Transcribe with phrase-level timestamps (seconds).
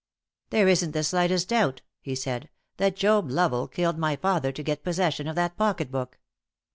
[0.49, 4.83] "There isn't the slightest doubt," he said, "that Job Lovell killed my father to get
[4.83, 6.17] possession of that pocket book.